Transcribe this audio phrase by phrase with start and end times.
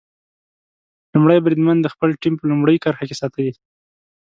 [1.13, 3.47] لومړی بریدمن د خپله ټیم په لومړۍ کرښه کې ساتي.